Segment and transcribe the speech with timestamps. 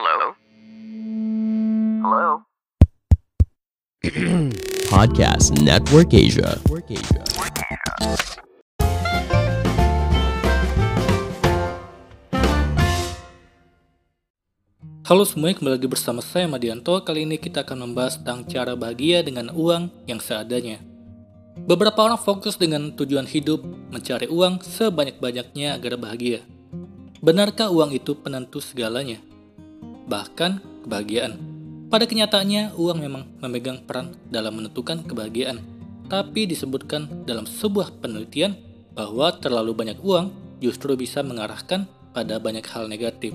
[0.00, 0.32] Hello?
[2.00, 2.28] Hello?
[4.88, 6.56] Podcast Network Asia.
[15.04, 16.96] Halo semuanya, kembali lagi bersama saya Madianto.
[17.04, 20.80] Kali ini kita akan membahas tentang cara bahagia dengan uang yang seadanya.
[21.68, 23.60] Beberapa orang fokus dengan tujuan hidup
[23.92, 26.40] mencari uang sebanyak-banyaknya agar bahagia.
[27.20, 29.20] Benarkah uang itu penentu segalanya?
[30.10, 31.38] Bahkan kebahagiaan.
[31.86, 35.62] Pada kenyataannya, uang memang memegang peran dalam menentukan kebahagiaan.
[36.10, 38.58] Tapi disebutkan dalam sebuah penelitian
[38.90, 43.30] bahwa terlalu banyak uang justru bisa mengarahkan pada banyak hal negatif.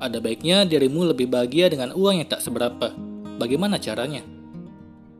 [0.00, 2.96] Ada baiknya dirimu lebih bahagia dengan uang yang tak seberapa.
[3.36, 4.24] Bagaimana caranya?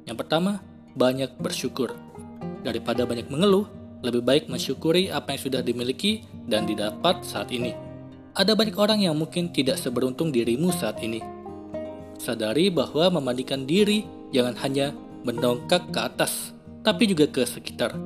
[0.09, 0.65] Yang pertama,
[0.97, 1.93] banyak bersyukur.
[2.65, 3.69] Daripada banyak mengeluh,
[4.01, 7.86] lebih baik mensyukuri apa yang sudah dimiliki dan didapat saat ini.
[8.37, 11.25] Ada banyak orang yang mungkin tidak seberuntung dirimu saat ini.
[12.21, 14.93] Sadari bahwa memandikan diri jangan hanya
[15.25, 16.53] mendongkak ke atas,
[16.85, 17.97] tapi juga ke sekitar.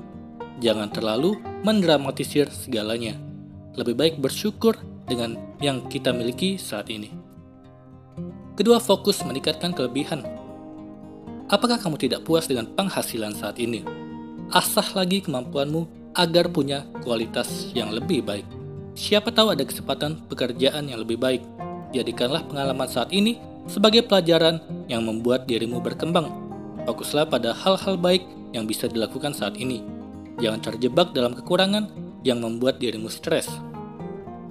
[0.62, 1.34] Jangan terlalu
[1.66, 3.18] mendramatisir segalanya.
[3.74, 4.78] Lebih baik bersyukur
[5.10, 7.10] dengan yang kita miliki saat ini.
[8.54, 10.22] Kedua, fokus meningkatkan kelebihan.
[11.50, 13.82] Apakah kamu tidak puas dengan penghasilan saat ini?
[14.54, 18.59] Asah lagi kemampuanmu agar punya kualitas yang lebih baik.
[18.98, 21.42] Siapa tahu ada kesempatan pekerjaan yang lebih baik.
[21.94, 23.38] Jadikanlah pengalaman saat ini
[23.70, 26.30] sebagai pelajaran yang membuat dirimu berkembang.
[26.86, 29.82] Fokuslah pada hal-hal baik yang bisa dilakukan saat ini.
[30.42, 31.86] Jangan terjebak dalam kekurangan
[32.26, 33.46] yang membuat dirimu stres.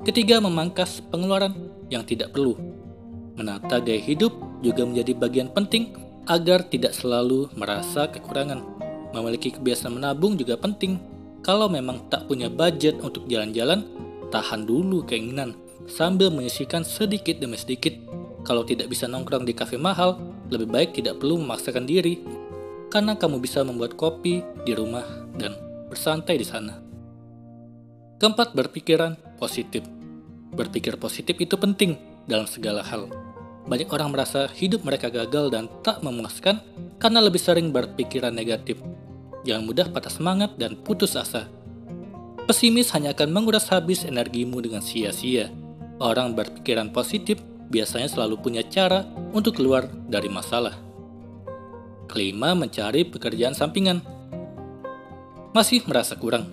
[0.07, 1.51] Ketiga, memangkas pengeluaran
[1.91, 2.55] yang tidak perlu.
[3.35, 4.31] Menata gaya hidup
[4.63, 5.95] juga menjadi bagian penting
[6.29, 8.61] agar tidak selalu merasa kekurangan.
[9.11, 11.01] Memiliki kebiasaan menabung juga penting.
[11.41, 13.98] Kalau memang tak punya budget untuk jalan-jalan,
[14.29, 15.57] tahan dulu keinginan
[15.89, 17.93] sambil menyisihkan sedikit demi sedikit.
[18.45, 20.17] Kalau tidak bisa nongkrong di kafe mahal,
[20.49, 22.23] lebih baik tidak perlu memaksakan diri
[22.89, 25.05] karena kamu bisa membuat kopi di rumah
[25.37, 25.53] dan
[25.89, 26.81] bersantai di sana.
[28.19, 29.85] Keempat, berpikiran positif.
[30.49, 33.07] Berpikir positif itu penting dalam segala hal.
[33.69, 36.57] Banyak orang merasa hidup mereka gagal dan tak memuaskan
[36.97, 38.81] karena lebih sering berpikiran negatif.
[39.45, 41.47] Jangan mudah patah semangat dan putus asa.
[42.49, 45.53] Pesimis hanya akan menguras habis energimu dengan sia-sia.
[46.01, 47.37] Orang berpikiran positif
[47.69, 49.05] biasanya selalu punya cara
[49.37, 50.73] untuk keluar dari masalah.
[52.09, 54.01] Kelima, mencari pekerjaan sampingan.
[55.53, 56.49] Masih merasa kurang?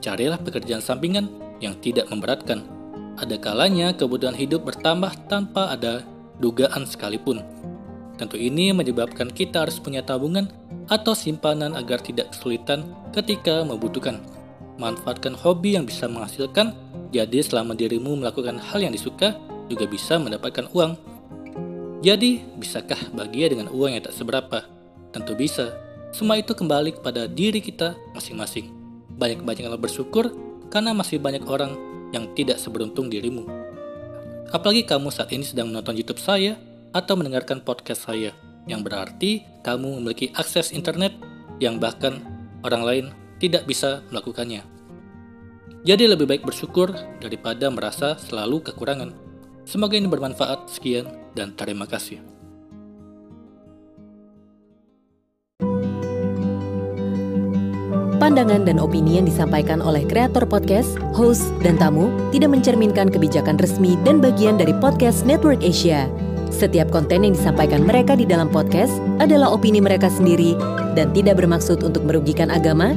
[0.00, 1.28] Carilah pekerjaan sampingan
[1.60, 2.64] yang tidak memberatkan.
[3.20, 6.08] Ada kalanya kebutuhan hidup bertambah tanpa ada
[6.40, 7.44] dugaan sekalipun.
[8.16, 10.48] Tentu ini menyebabkan kita harus punya tabungan
[10.88, 14.24] atau simpanan agar tidak kesulitan ketika membutuhkan.
[14.74, 16.74] Manfaatkan hobi yang bisa menghasilkan,
[17.14, 19.38] jadi selama dirimu melakukan hal yang disuka,
[19.70, 20.98] juga bisa mendapatkan uang.
[22.04, 24.66] Jadi, bisakah bahagia dengan uang yang tak seberapa?
[25.14, 25.72] Tentu bisa.
[26.10, 28.68] Semua itu kembali kepada diri kita masing-masing.
[29.14, 30.34] Banyak-banyaklah bersyukur
[30.68, 31.74] karena masih banyak orang
[32.10, 33.46] yang tidak seberuntung dirimu.
[34.50, 36.58] Apalagi kamu saat ini sedang menonton YouTube saya
[36.94, 38.30] atau mendengarkan podcast saya,
[38.70, 41.14] yang berarti kamu memiliki akses internet
[41.58, 42.22] yang bahkan
[42.62, 43.06] orang lain
[43.44, 44.64] tidak bisa melakukannya.
[45.84, 49.12] Jadi lebih baik bersyukur daripada merasa selalu kekurangan.
[49.68, 50.72] Semoga ini bermanfaat.
[50.72, 51.04] Sekian
[51.36, 52.24] dan terima kasih.
[58.16, 64.00] Pandangan dan opini yang disampaikan oleh kreator podcast, host, dan tamu tidak mencerminkan kebijakan resmi
[64.08, 66.08] dan bagian dari podcast Network Asia.
[66.48, 70.56] Setiap konten yang disampaikan mereka di dalam podcast adalah opini mereka sendiri
[70.96, 72.96] dan tidak bermaksud untuk merugikan agama,